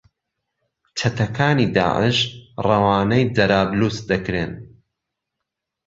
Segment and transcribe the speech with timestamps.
[0.97, 2.17] چهتهکانی داعش
[2.67, 4.51] رهوانهی جهرابلوس دهکرێن